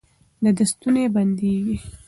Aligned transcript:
د 0.43 0.45
ده 0.57 0.65
ستونی 0.71 1.03
بندېږي. 1.15 1.75